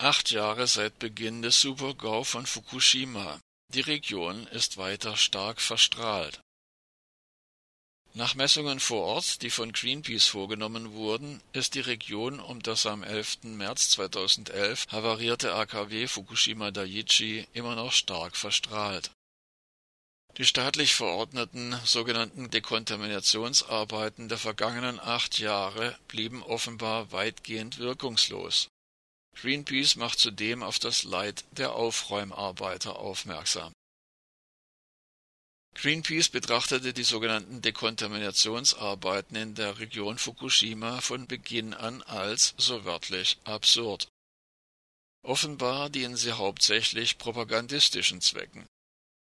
Acht 0.00 0.30
Jahre 0.30 0.68
seit 0.68 1.00
Beginn 1.00 1.42
des 1.42 1.60
Supergau 1.60 2.22
von 2.22 2.46
Fukushima. 2.46 3.40
Die 3.74 3.80
Region 3.80 4.46
ist 4.46 4.76
weiter 4.76 5.16
stark 5.16 5.60
verstrahlt. 5.60 6.40
Nach 8.14 8.36
Messungen 8.36 8.78
vor 8.78 9.02
Ort, 9.02 9.42
die 9.42 9.50
von 9.50 9.72
Greenpeace 9.72 10.28
vorgenommen 10.28 10.92
wurden, 10.92 11.42
ist 11.52 11.74
die 11.74 11.80
Region 11.80 12.38
um 12.38 12.62
das 12.62 12.86
am 12.86 13.02
11. 13.02 13.38
März 13.42 13.90
2011 13.90 14.86
havarierte 14.88 15.52
AKW 15.52 16.06
Fukushima 16.06 16.70
Daiichi 16.70 17.48
immer 17.52 17.74
noch 17.74 17.90
stark 17.90 18.36
verstrahlt. 18.36 19.10
Die 20.36 20.44
staatlich 20.44 20.94
verordneten 20.94 21.76
sogenannten 21.84 22.50
Dekontaminationsarbeiten 22.50 24.28
der 24.28 24.38
vergangenen 24.38 25.00
acht 25.00 25.40
Jahre 25.40 25.98
blieben 26.06 26.44
offenbar 26.44 27.10
weitgehend 27.10 27.78
wirkungslos. 27.78 28.68
Greenpeace 29.40 29.96
macht 29.96 30.18
zudem 30.18 30.62
auf 30.62 30.78
das 30.78 31.04
Leid 31.04 31.44
der 31.52 31.72
Aufräumarbeiter 31.72 32.96
aufmerksam 32.96 33.72
Greenpeace 35.80 36.28
betrachtete 36.30 36.92
die 36.92 37.04
sogenannten 37.04 37.62
Dekontaminationsarbeiten 37.62 39.36
in 39.36 39.54
der 39.54 39.78
Region 39.78 40.18
Fukushima 40.18 41.00
von 41.00 41.28
Beginn 41.28 41.72
an 41.72 42.02
als, 42.02 42.54
so 42.56 42.84
wörtlich, 42.84 43.38
absurd. 43.44 44.08
Offenbar 45.22 45.88
dienen 45.88 46.16
sie 46.16 46.32
hauptsächlich 46.32 47.18
propagandistischen 47.18 48.20
Zwecken. 48.20 48.66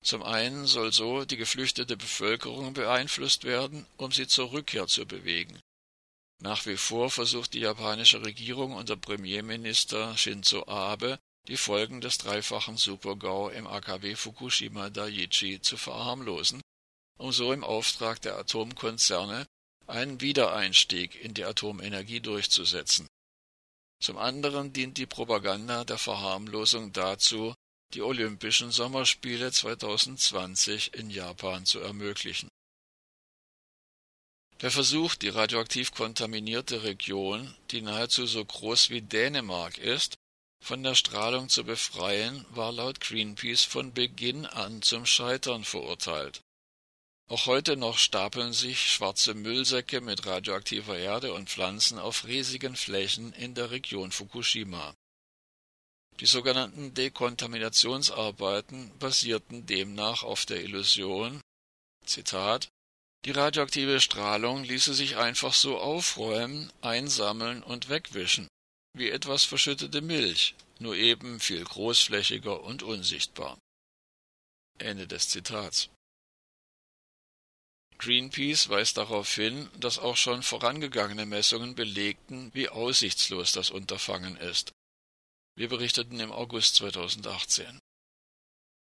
Zum 0.04 0.22
einen 0.22 0.68
soll 0.68 0.94
so 0.94 1.26
die 1.26 1.38
geflüchtete 1.38 1.98
Bevölkerung 1.98 2.74
beeinflusst 2.74 3.44
werden, 3.44 3.88
um 3.98 4.12
sie 4.12 4.28
zur 4.28 4.52
Rückkehr 4.52 4.86
zu 4.86 5.08
bewegen. 5.08 5.60
Nach 6.42 6.66
wie 6.66 6.78
vor 6.78 7.10
versucht 7.10 7.54
die 7.54 7.62
japanische 7.62 8.24
Regierung 8.24 8.74
unter 8.74 8.96
Premierminister 8.98 10.18
Shinzo 10.18 10.68
Abe 10.68 11.20
die 11.48 11.58
Folgen 11.58 12.02
des 12.02 12.18
dreifachen 12.18 12.78
Supergau 12.78 13.50
im 13.50 13.68
AKW 13.68 14.16
Fukushima 14.16 14.90
Daiichi 14.90 15.62
zu 15.62 15.78
verharmlosen, 15.78 16.62
um 17.18 17.32
so 17.32 17.54
im 17.54 17.64
Auftrag 17.64 18.22
der 18.22 18.38
Atomkonzerne 18.38 19.46
einen 19.88 20.22
Wiedereinstieg 20.22 21.16
in 21.24 21.34
die 21.34 21.46
Atomenergie 21.46 22.20
durchzusetzen. 22.20 23.08
Zum 24.02 24.18
anderen 24.18 24.74
dient 24.74 24.98
die 24.98 25.06
Propaganda 25.06 25.84
der 25.84 25.98
Verharmlosung 25.98 26.92
dazu, 26.92 27.54
die 27.94 28.02
Olympischen 28.02 28.72
Sommerspiele 28.72 29.52
2020 29.52 30.96
in 30.96 31.10
Japan 31.10 31.66
zu 31.66 31.80
ermöglichen. 31.80 32.50
Der 34.62 34.72
Versuch, 34.72 35.16
die 35.16 35.30
radioaktiv 35.30 35.92
kontaminierte 35.92 36.84
Region, 36.84 37.54
die 37.72 37.82
nahezu 37.82 38.26
so 38.26 38.44
groß 38.44 38.90
wie 38.90 39.02
Dänemark 39.02 39.78
ist, 39.78 40.16
von 40.64 40.82
der 40.82 40.96
Strahlung 40.96 41.50
zu 41.50 41.66
befreien, 41.66 42.46
war 42.50 42.72
laut 42.72 43.02
Greenpeace 43.02 43.64
von 43.64 43.94
Beginn 43.94 44.46
an 44.46 44.82
zum 44.82 45.06
Scheitern 45.06 45.64
verurteilt. 45.64 46.42
Auch 47.28 47.48
heute 47.48 47.76
noch 47.76 47.98
stapeln 47.98 48.54
sich 48.54 48.92
schwarze 48.92 49.34
Müllsäcke 49.34 50.00
mit 50.00 50.26
radioaktiver 50.26 50.98
Erde 50.98 51.34
und 51.34 51.50
Pflanzen 51.50 52.00
auf 52.00 52.26
riesigen 52.26 52.76
Flächen 52.76 53.34
in 53.34 53.56
der 53.56 53.72
Region 53.72 54.12
Fukushima. 54.12 54.96
Die 56.20 56.28
sogenannten 56.28 56.94
Dekontaminationsarbeiten 56.94 58.98
basierten 59.00 59.66
demnach 59.66 60.24
auf 60.24 60.46
der 60.46 60.64
Illusion, 60.64 61.42
Zitat, 62.06 62.70
die 63.26 63.32
radioaktive 63.32 64.00
Strahlung 64.00 64.64
ließe 64.64 64.94
sich 64.94 65.18
einfach 65.18 65.54
so 65.54 65.78
aufräumen, 65.80 66.72
einsammeln 66.82 67.64
und 67.64 67.90
wegwischen 67.90 68.48
wie 68.96 69.10
etwas 69.10 69.44
verschüttete 69.44 70.02
Milch, 70.02 70.56
nur 70.80 70.96
eben 70.96 71.40
viel 71.40 71.64
großflächiger 71.64 72.64
und 72.64 72.82
unsichtbar. 72.82 73.58
Ende 74.78 75.08
des 75.08 75.30
Zitats. 75.30 75.90
Greenpeace 77.98 78.70
weist 78.70 78.98
darauf 78.98 79.34
hin, 79.34 79.70
dass 79.78 80.00
auch 80.00 80.18
schon 80.18 80.44
vorangegangene 80.44 81.26
Messungen 81.26 81.76
belegten, 81.76 82.52
wie 82.54 82.70
aussichtslos 82.70 83.52
das 83.52 83.70
Unterfangen 83.70 84.36
ist. 84.38 84.72
Wir 85.58 85.70
berichteten 85.70 86.20
im 86.20 86.32
August 86.32 86.76
2018. 86.76 87.80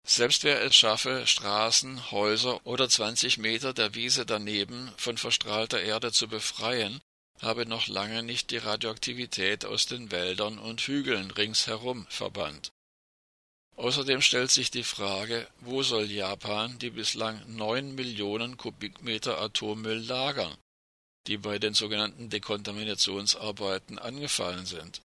Selbst 0.08 0.44
wer 0.44 0.62
es 0.62 0.76
schaffe, 0.76 1.26
Straßen, 1.26 2.12
Häuser 2.12 2.64
oder 2.66 2.88
20 2.88 3.40
Meter 3.40 3.74
der 3.74 3.96
Wiese 3.96 4.24
daneben 4.24 4.92
von 4.98 5.18
verstrahlter 5.18 5.82
Erde 5.82 6.12
zu 6.12 6.28
befreien, 6.28 7.02
habe 7.42 7.66
noch 7.66 7.88
lange 7.88 8.22
nicht 8.22 8.52
die 8.52 8.58
Radioaktivität 8.58 9.66
aus 9.66 9.88
den 9.88 10.12
Wäldern 10.12 10.60
und 10.60 10.82
Hügeln 10.82 11.32
ringsherum 11.32 12.06
verbannt. 12.08 12.72
Außerdem 13.78 14.22
stellt 14.22 14.52
sich 14.52 14.70
die 14.70 14.84
Frage, 14.84 15.48
wo 15.60 15.82
soll 15.82 16.10
Japan 16.10 16.78
die 16.78 16.92
bislang 16.92 17.42
neun 17.48 17.96
Millionen 17.96 18.58
Kubikmeter 18.58 19.42
Atommüll 19.42 19.98
lagern, 19.98 20.56
die 21.26 21.38
bei 21.38 21.58
den 21.58 21.74
sogenannten 21.74 22.30
Dekontaminationsarbeiten 22.30 23.98
angefallen 23.98 24.68
sind. 24.68 25.02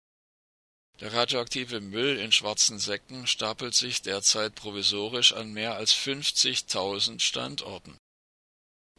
Der 1.02 1.14
radioaktive 1.14 1.80
Müll 1.80 2.18
in 2.18 2.34
schwarzen 2.34 2.78
Säcken 2.78 3.26
stapelt 3.26 3.74
sich 3.74 4.02
derzeit 4.02 4.56
provisorisch 4.56 5.32
an 5.34 5.54
mehr 5.54 5.76
als 5.76 5.96
50.000 5.96 7.22
Standorten. 7.22 7.98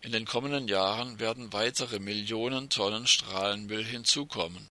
In 0.00 0.12
den 0.12 0.25
kommenden 0.25 0.66
Jahren 0.66 1.19
werden 1.19 1.53
weitere 1.53 1.99
Millionen 1.99 2.71
Tonnen 2.71 3.06
Strahlenmüll 3.06 3.84
hinzukommen. 3.84 4.66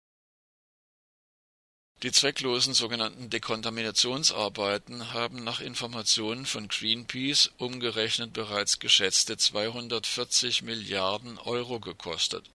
Die 2.04 2.12
zwecklosen 2.12 2.76
sogenannten 2.76 3.32
Dekontaminationsarbeiten 3.32 5.14
haben 5.14 5.44
nach 5.44 5.62
Informationen 5.62 6.46
von 6.46 6.68
Greenpeace 6.68 7.52
umgerechnet 7.58 8.34
bereits 8.34 8.78
geschätzte 8.78 9.38
240 9.38 10.62
Milliarden 10.62 11.40
Euro 11.40 11.80
gekostet. 11.80 12.52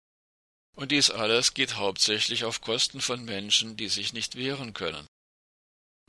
Und 0.80 0.94
dies 0.94 1.10
alles 1.10 1.54
geht 1.54 1.76
hauptsächlich 1.76 2.46
auf 2.46 2.62
Kosten 2.62 3.02
von 3.02 3.26
Menschen, 3.26 3.76
die 3.76 3.90
sich 3.90 4.14
nicht 4.14 4.38
wehren 4.38 4.72
können. 4.74 5.06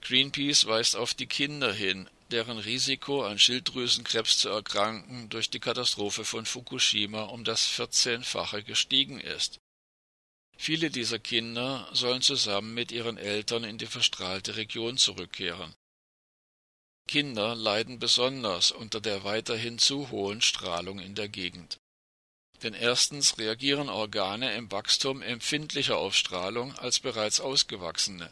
Greenpeace 0.00 0.64
weist 0.66 0.94
auf 0.94 1.12
die 1.12 1.26
Kinder 1.26 1.72
hin, 1.72 2.08
deren 2.30 2.56
Risiko 2.56 3.24
an 3.24 3.40
Schilddrüsenkrebs 3.40 4.38
zu 4.38 4.48
erkranken 4.48 5.28
durch 5.28 5.50
die 5.50 5.58
Katastrophe 5.58 6.24
von 6.24 6.46
Fukushima 6.46 7.24
um 7.24 7.42
das 7.42 7.66
vierzehnfache 7.66 8.62
gestiegen 8.62 9.18
ist. 9.18 9.58
Viele 10.56 10.90
dieser 10.90 11.18
Kinder 11.18 11.88
sollen 11.92 12.22
zusammen 12.22 12.72
mit 12.72 12.92
ihren 12.92 13.18
Eltern 13.18 13.64
in 13.64 13.76
die 13.76 13.86
verstrahlte 13.86 14.54
Region 14.54 14.98
zurückkehren. 14.98 15.74
Kinder 17.08 17.56
leiden 17.56 17.98
besonders 17.98 18.70
unter 18.70 19.00
der 19.00 19.24
weiterhin 19.24 19.80
zu 19.80 20.10
hohen 20.10 20.40
Strahlung 20.40 21.00
in 21.00 21.16
der 21.16 21.28
Gegend. 21.28 21.80
Denn 22.62 22.74
erstens 22.74 23.38
reagieren 23.38 23.88
Organe 23.88 24.54
im 24.54 24.70
Wachstum 24.70 25.22
empfindlicher 25.22 25.96
auf 25.96 26.14
Strahlung 26.14 26.74
als 26.76 27.00
bereits 27.00 27.40
ausgewachsene. 27.40 28.30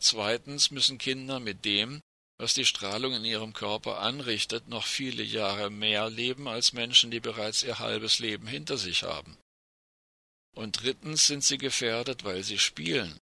Zweitens 0.00 0.70
müssen 0.70 0.98
Kinder 0.98 1.40
mit 1.40 1.64
dem, 1.64 2.00
was 2.38 2.54
die 2.54 2.66
Strahlung 2.66 3.14
in 3.14 3.24
ihrem 3.24 3.52
Körper 3.52 4.00
anrichtet, 4.00 4.68
noch 4.68 4.86
viele 4.86 5.22
Jahre 5.22 5.70
mehr 5.70 6.10
leben 6.10 6.48
als 6.48 6.72
Menschen, 6.72 7.10
die 7.10 7.20
bereits 7.20 7.62
ihr 7.62 7.78
halbes 7.78 8.18
Leben 8.18 8.46
hinter 8.46 8.76
sich 8.76 9.02
haben. 9.02 9.36
Und 10.54 10.82
drittens 10.82 11.26
sind 11.26 11.44
sie 11.44 11.58
gefährdet, 11.58 12.24
weil 12.24 12.42
sie 12.42 12.58
spielen 12.58 13.18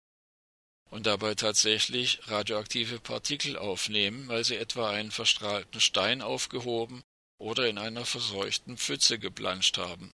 und 0.93 1.07
dabei 1.07 1.33
tatsächlich 1.33 2.19
radioaktive 2.27 2.99
Partikel 2.99 3.57
aufnehmen, 3.57 4.27
weil 4.27 4.43
sie 4.43 4.57
etwa 4.57 4.91
einen 4.91 5.09
verstrahlten 5.09 5.81
Stein 5.81 6.21
aufgehoben 6.21 7.01
oder 7.39 7.67
in 7.67 7.79
einer 7.79 8.05
verseuchten 8.05 8.77
Pfütze 8.77 9.17
geplanscht 9.17 9.79
haben. 9.79 10.11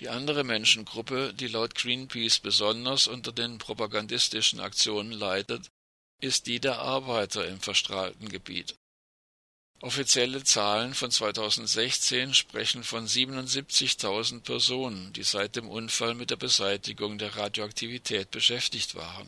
Die 0.00 0.08
andere 0.08 0.44
Menschengruppe, 0.44 1.34
die 1.34 1.48
laut 1.48 1.74
Greenpeace 1.74 2.38
besonders 2.38 3.06
unter 3.06 3.32
den 3.32 3.58
propagandistischen 3.58 4.58
Aktionen 4.58 5.12
leidet, 5.12 5.68
ist 6.22 6.46
die 6.46 6.58
der 6.58 6.78
Arbeiter 6.78 7.46
im 7.46 7.60
verstrahlten 7.60 8.30
Gebiet. 8.30 8.74
Offizielle 9.82 10.42
Zahlen 10.42 10.94
von 10.94 11.10
2016 11.10 12.34
sprechen 12.34 12.82
von 12.82 13.06
77.000 13.06 14.40
Personen, 14.40 15.12
die 15.12 15.22
seit 15.22 15.56
dem 15.56 15.68
Unfall 15.68 16.14
mit 16.14 16.30
der 16.30 16.36
Beseitigung 16.36 17.18
der 17.18 17.36
Radioaktivität 17.36 18.30
beschäftigt 18.30 18.94
waren. 18.94 19.26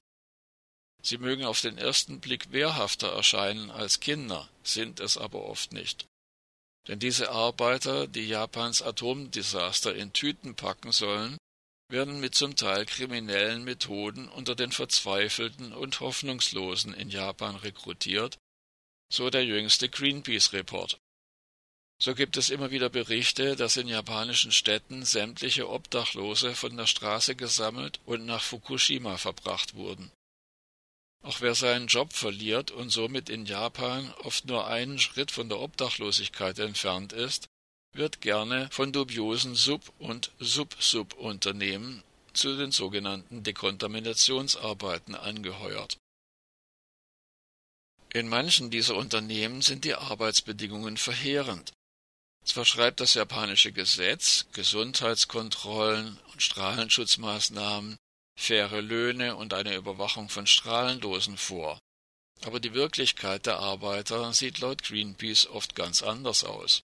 Sie 1.02 1.18
mögen 1.18 1.44
auf 1.44 1.60
den 1.60 1.78
ersten 1.78 2.20
Blick 2.20 2.52
wehrhafter 2.52 3.08
erscheinen 3.12 3.70
als 3.70 4.00
Kinder, 4.00 4.48
sind 4.62 5.00
es 5.00 5.18
aber 5.18 5.44
oft 5.44 5.72
nicht. 5.72 6.06
Denn 6.88 6.98
diese 6.98 7.30
Arbeiter, 7.30 8.06
die 8.08 8.26
Japans 8.26 8.82
Atomdesaster 8.82 9.94
in 9.94 10.12
Tüten 10.12 10.54
packen 10.54 10.90
sollen, 10.92 11.38
werden 11.88 12.20
mit 12.20 12.34
zum 12.34 12.56
Teil 12.56 12.86
kriminellen 12.86 13.64
Methoden 13.64 14.28
unter 14.28 14.54
den 14.54 14.72
Verzweifelten 14.72 15.72
und 15.72 16.00
Hoffnungslosen 16.00 16.94
in 16.94 17.10
Japan 17.10 17.54
rekrutiert, 17.56 18.38
so 19.12 19.30
der 19.30 19.44
jüngste 19.44 19.88
Greenpeace-Report. 19.88 20.98
So 22.02 22.16
gibt 22.16 22.36
es 22.36 22.50
immer 22.50 22.72
wieder 22.72 22.88
Berichte, 22.88 23.54
dass 23.54 23.76
in 23.76 23.86
japanischen 23.86 24.50
Städten 24.50 25.04
sämtliche 25.04 25.68
Obdachlose 25.68 26.56
von 26.56 26.76
der 26.76 26.86
Straße 26.86 27.36
gesammelt 27.36 28.00
und 28.06 28.26
nach 28.26 28.42
Fukushima 28.42 29.18
verbracht 29.18 29.74
wurden. 29.74 30.10
Auch 31.22 31.40
wer 31.40 31.54
seinen 31.54 31.86
Job 31.86 32.12
verliert 32.12 32.72
und 32.72 32.90
somit 32.90 33.28
in 33.28 33.46
Japan 33.46 34.12
oft 34.24 34.44
nur 34.46 34.66
einen 34.66 34.98
Schritt 34.98 35.30
von 35.30 35.48
der 35.48 35.60
Obdachlosigkeit 35.60 36.58
entfernt 36.58 37.12
ist, 37.12 37.46
wird 37.94 38.20
gerne 38.20 38.68
von 38.72 38.92
dubiosen 38.92 39.54
Sub- 39.54 39.92
und 39.98 40.32
Sub-Sub-Unternehmen 40.40 42.02
zu 42.32 42.56
den 42.56 42.72
sogenannten 42.72 43.42
Dekontaminationsarbeiten 43.42 45.14
angeheuert. 45.14 45.98
In 48.14 48.28
manchen 48.28 48.70
dieser 48.70 48.96
Unternehmen 48.96 49.62
sind 49.62 49.84
die 49.84 49.94
Arbeitsbedingungen 49.94 50.96
verheerend. 50.96 51.72
Zwar 52.44 52.64
schreibt 52.64 53.00
das 53.00 53.14
japanische 53.14 53.72
Gesetz 53.72 54.46
Gesundheitskontrollen 54.52 56.18
und 56.32 56.42
Strahlenschutzmaßnahmen, 56.42 57.96
faire 58.36 58.80
Löhne 58.80 59.36
und 59.36 59.54
eine 59.54 59.74
Überwachung 59.74 60.28
von 60.28 60.46
Strahlendosen 60.46 61.36
vor, 61.36 61.78
aber 62.44 62.60
die 62.60 62.74
Wirklichkeit 62.74 63.46
der 63.46 63.58
Arbeiter 63.58 64.32
sieht 64.32 64.58
laut 64.58 64.82
Greenpeace 64.82 65.46
oft 65.46 65.74
ganz 65.74 66.02
anders 66.02 66.44
aus. 66.44 66.82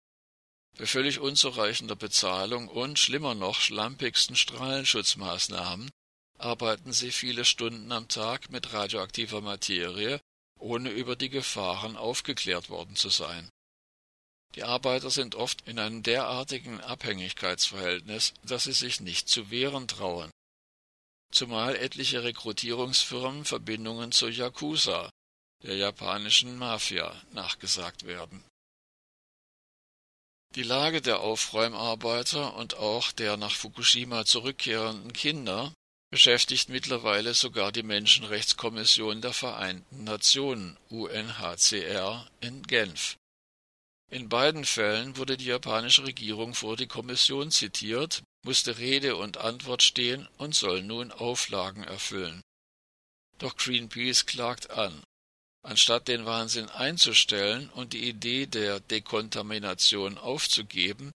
Bei 0.76 0.86
völlig 0.86 1.20
unzureichender 1.20 1.94
Bezahlung 1.94 2.68
und 2.68 2.98
schlimmer 2.98 3.34
noch 3.34 3.60
schlampigsten 3.60 4.34
Strahlenschutzmaßnahmen 4.34 5.90
arbeiten 6.38 6.92
sie 6.92 7.12
viele 7.12 7.44
Stunden 7.44 7.92
am 7.92 8.08
Tag 8.08 8.50
mit 8.50 8.72
radioaktiver 8.72 9.40
Materie, 9.40 10.20
ohne 10.58 10.90
über 10.90 11.14
die 11.14 11.30
Gefahren 11.30 11.96
aufgeklärt 11.96 12.70
worden 12.70 12.96
zu 12.96 13.08
sein. 13.08 13.48
Die 14.56 14.64
Arbeiter 14.64 15.10
sind 15.10 15.34
oft 15.36 15.66
in 15.66 15.78
einem 15.78 16.02
derartigen 16.02 16.80
Abhängigkeitsverhältnis, 16.80 18.34
dass 18.44 18.64
sie 18.64 18.72
sich 18.72 19.00
nicht 19.00 19.28
zu 19.28 19.50
wehren 19.50 19.88
trauen. 19.88 20.30
Zumal 21.34 21.76
etliche 21.76 22.22
Rekrutierungsfirmen 22.22 23.44
Verbindungen 23.44 24.12
zur 24.12 24.30
Yakuza, 24.30 25.10
der 25.62 25.76
japanischen 25.76 26.56
Mafia, 26.56 27.14
nachgesagt 27.32 28.06
werden 28.06 28.44
die 30.54 30.62
Lage 30.62 31.02
der 31.02 31.20
Aufräumarbeiter 31.20 32.54
und 32.54 32.76
auch 32.76 33.10
der 33.10 33.36
nach 33.36 33.54
Fukushima 33.54 34.24
zurückkehrenden 34.24 35.12
Kinder 35.12 35.72
beschäftigt 36.10 36.68
mittlerweile 36.68 37.34
sogar 37.34 37.72
die 37.72 37.82
Menschenrechtskommission 37.82 39.20
der 39.20 39.32
Vereinten 39.32 40.04
Nationen 40.04 40.76
UNHCR 40.90 42.28
in 42.40 42.62
Genf. 42.62 43.16
In 44.12 44.28
beiden 44.28 44.64
Fällen 44.64 45.16
wurde 45.16 45.36
die 45.36 45.46
japanische 45.46 46.04
Regierung 46.04 46.54
vor 46.54 46.76
die 46.76 46.86
Kommission 46.86 47.50
zitiert, 47.50 48.22
musste 48.44 48.78
Rede 48.78 49.16
und 49.16 49.38
Antwort 49.38 49.82
stehen 49.82 50.28
und 50.38 50.54
soll 50.54 50.82
nun 50.82 51.10
Auflagen 51.10 51.82
erfüllen. 51.82 52.42
Doch 53.38 53.56
Greenpeace 53.56 54.26
klagt 54.26 54.70
an. 54.70 55.02
Anstatt 55.62 56.08
den 56.08 56.26
Wahnsinn 56.26 56.68
einzustellen 56.68 57.70
und 57.70 57.94
die 57.94 58.08
Idee 58.08 58.46
der 58.46 58.80
Dekontamination 58.80 60.18
aufzugeben, 60.18 61.10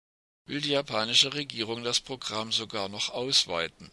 will 0.46 0.60
die 0.60 0.70
japanische 0.70 1.32
Regierung 1.32 1.82
das 1.82 2.00
Programm 2.00 2.52
sogar 2.52 2.88
noch 2.90 3.08
ausweiten. 3.08 3.90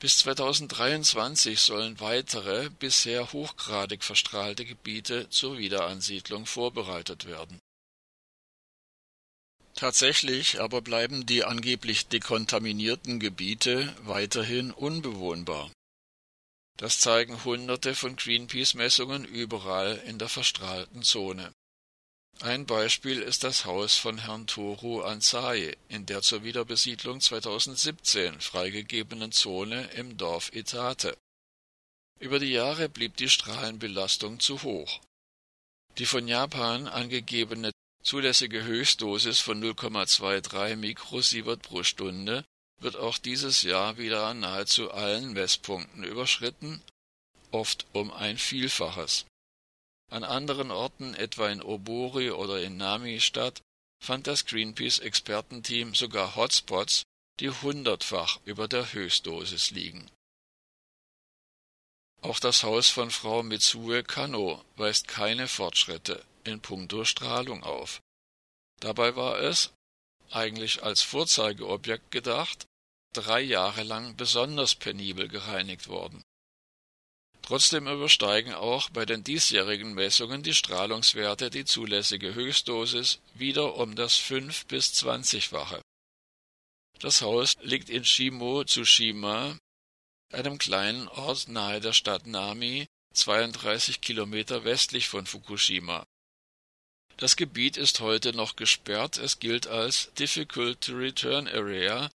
Bis 0.00 0.18
2023 0.18 1.60
sollen 1.60 2.00
weitere, 2.00 2.70
bisher 2.70 3.32
hochgradig 3.32 4.02
verstrahlte 4.02 4.64
Gebiete 4.64 5.28
zur 5.30 5.58
Wiederansiedlung 5.58 6.46
vorbereitet 6.46 7.26
werden. 7.26 7.60
Tatsächlich 9.82 10.60
aber 10.60 10.80
bleiben 10.80 11.26
die 11.26 11.42
angeblich 11.42 12.06
dekontaminierten 12.06 13.18
Gebiete 13.18 13.92
weiterhin 14.04 14.70
unbewohnbar. 14.70 15.72
Das 16.76 17.00
zeigen 17.00 17.42
Hunderte 17.42 17.96
von 17.96 18.14
Greenpeace-Messungen 18.14 19.24
überall 19.24 20.00
in 20.06 20.20
der 20.20 20.28
verstrahlten 20.28 21.02
Zone. 21.02 21.50
Ein 22.42 22.64
Beispiel 22.64 23.22
ist 23.22 23.42
das 23.42 23.64
Haus 23.64 23.96
von 23.96 24.18
Herrn 24.18 24.46
Toru 24.46 25.00
Ansai 25.00 25.76
in 25.88 26.06
der 26.06 26.22
zur 26.22 26.44
Wiederbesiedlung 26.44 27.20
2017 27.20 28.40
freigegebenen 28.40 29.32
Zone 29.32 29.90
im 29.96 30.16
Dorf 30.16 30.54
Itate. 30.54 31.18
Über 32.20 32.38
die 32.38 32.52
Jahre 32.52 32.88
blieb 32.88 33.16
die 33.16 33.28
Strahlenbelastung 33.28 34.38
zu 34.38 34.62
hoch. 34.62 35.00
Die 35.98 36.06
von 36.06 36.28
Japan 36.28 36.86
angegebene 36.86 37.71
zulässige 38.02 38.64
Höchstdosis 38.64 39.38
von 39.38 39.62
0,23 39.62 40.76
Mikrosievert 40.76 41.62
pro 41.62 41.82
Stunde 41.82 42.44
wird 42.80 42.96
auch 42.96 43.18
dieses 43.18 43.62
Jahr 43.62 43.96
wieder 43.96 44.26
an 44.26 44.40
nahezu 44.40 44.90
allen 44.90 45.32
Messpunkten 45.32 46.02
überschritten, 46.02 46.82
oft 47.52 47.86
um 47.92 48.10
ein 48.10 48.38
Vielfaches. 48.38 49.24
An 50.10 50.24
anderen 50.24 50.70
Orten, 50.70 51.14
etwa 51.14 51.48
in 51.48 51.62
Obori 51.62 52.30
oder 52.32 52.60
in 52.60 52.76
Nami-Stadt, 52.76 53.62
fand 54.02 54.26
das 54.26 54.46
Greenpeace-Expertenteam 54.46 55.94
sogar 55.94 56.34
Hotspots, 56.34 57.04
die 57.38 57.50
hundertfach 57.50 58.40
über 58.44 58.66
der 58.66 58.92
Höchstdosis 58.92 59.70
liegen. 59.70 60.10
Auch 62.20 62.40
das 62.40 62.62
Haus 62.62 62.88
von 62.88 63.10
Frau 63.10 63.42
Mitsue 63.42 64.02
Kano 64.02 64.64
weist 64.76 65.08
keine 65.08 65.48
Fortschritte 65.48 66.24
in 66.46 66.60
puncto 66.60 67.04
Strahlung 67.04 67.62
auf. 67.62 68.00
Dabei 68.80 69.16
war 69.16 69.38
es, 69.38 69.72
eigentlich 70.30 70.82
als 70.82 71.02
Vorzeigeobjekt 71.02 72.10
gedacht, 72.10 72.66
drei 73.12 73.40
Jahre 73.40 73.82
lang 73.82 74.16
besonders 74.16 74.74
penibel 74.74 75.28
gereinigt 75.28 75.88
worden. 75.88 76.22
Trotzdem 77.42 77.88
übersteigen 77.88 78.54
auch 78.54 78.88
bei 78.90 79.04
den 79.04 79.24
diesjährigen 79.24 79.94
Messungen 79.94 80.42
die 80.42 80.54
Strahlungswerte 80.54 81.50
die 81.50 81.64
zulässige 81.64 82.34
Höchstdosis 82.34 83.20
wieder 83.34 83.76
um 83.76 83.96
das 83.96 84.16
fünf 84.16 84.64
bis 84.66 84.94
zwanzigfache. 84.94 85.82
Das 87.00 87.20
Haus 87.20 87.56
liegt 87.62 87.90
in 87.90 88.04
Shimo 88.04 88.62
Tsushima, 88.64 89.58
einem 90.32 90.56
kleinen 90.56 91.08
Ort 91.08 91.48
nahe 91.48 91.80
der 91.80 91.92
Stadt 91.92 92.26
Nami, 92.26 92.86
32 93.12 94.00
Kilometer 94.00 94.64
westlich 94.64 95.08
von 95.08 95.26
Fukushima. 95.26 96.04
Das 97.16 97.36
Gebiet 97.36 97.76
ist 97.76 98.00
heute 98.00 98.32
noch 98.32 98.56
gesperrt, 98.56 99.18
es 99.18 99.38
gilt 99.38 99.66
als 99.66 100.12
Difficult 100.14 100.80
to 100.80 100.92
Return 100.94 101.46
Area 101.46 102.10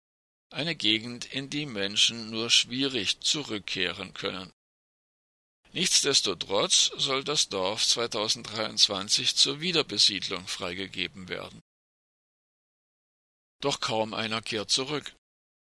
eine 0.53 0.75
Gegend, 0.75 1.25
in 1.33 1.49
die 1.49 1.65
Menschen 1.65 2.29
nur 2.29 2.49
schwierig 2.49 3.19
zurückkehren 3.19 4.13
können. 4.13 4.51
Nichtsdestotrotz 5.73 6.91
soll 6.97 7.23
das 7.23 7.49
Dorf 7.49 7.83
2023 7.85 9.35
zur 9.35 9.59
Wiederbesiedlung 9.59 10.47
freigegeben 10.47 11.27
werden. 11.27 11.59
Doch 13.61 13.79
kaum 13.79 14.13
einer 14.13 14.41
kehrt 14.41 14.69
zurück. 14.69 15.15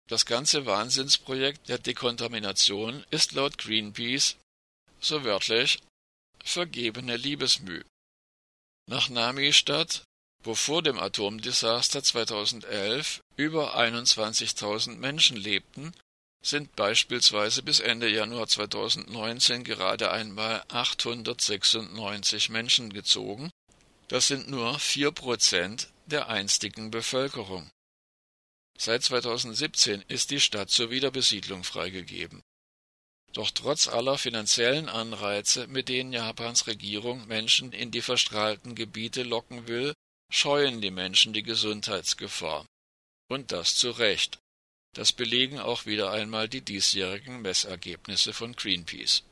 Das 0.10 0.26
ganze 0.26 0.66
Wahnsinnsprojekt 0.66 1.70
der 1.70 1.78
Dekontamination 1.78 3.06
ist 3.10 3.32
laut 3.32 3.58
Greenpeace, 3.58 4.36
so 5.00 5.24
wörtlich, 5.24 5.80
vergebene 6.44 7.16
Liebesmüh. 7.16 7.84
Nach 8.86 9.10
Nami-Stadt 9.10 10.04
wo 10.44 10.56
vor 10.56 10.82
dem 10.84 11.00
Atomdesaster 11.00 12.04
2011 12.04 13.22
über 13.38 13.78
21.000 13.78 14.98
Menschen 14.98 15.38
lebten, 15.38 15.94
sind 16.46 16.76
beispielsweise 16.76 17.64
bis 17.64 17.80
Ende 17.80 18.10
Januar 18.10 18.48
2019 18.48 19.64
gerade 19.64 20.12
einmal 20.12 20.62
896 20.68 22.50
Menschen 22.50 22.92
gezogen. 22.92 23.50
Das 24.10 24.28
sind 24.28 24.50
nur 24.50 24.78
vier 24.80 25.12
Prozent 25.12 25.88
der 26.06 26.28
einstigen 26.28 26.92
Bevölkerung. 26.92 27.72
Seit 28.78 29.04
2017 29.04 30.04
ist 30.10 30.32
die 30.32 30.42
Stadt 30.42 30.70
zur 30.70 30.90
Wiederbesiedlung 30.90 31.64
freigegeben. 31.64 32.44
Doch 33.34 33.50
trotz 33.50 33.88
aller 33.88 34.18
finanziellen 34.20 34.90
Anreize, 34.90 35.68
mit 35.68 35.90
denen 35.90 36.14
Japans 36.14 36.68
Regierung 36.68 37.28
Menschen 37.28 37.72
in 37.72 37.90
die 37.90 38.02
verstrahlten 38.02 38.76
Gebiete 38.76 39.24
locken 39.24 39.68
will, 39.68 39.94
scheuen 40.32 40.82
die 40.82 40.92
Menschen 40.92 41.34
die 41.34 41.44
Gesundheitsgefahr. 41.44 42.66
Und 43.30 43.52
das 43.52 43.76
zu 43.76 43.90
Recht. 43.90 44.40
Das 44.94 45.12
belegen 45.12 45.60
auch 45.60 45.88
wieder 45.88 46.12
einmal 46.12 46.48
die 46.48 46.62
diesjährigen 46.62 47.42
Messergebnisse 47.42 48.34
von 48.34 48.54
Greenpeace. 48.54 49.24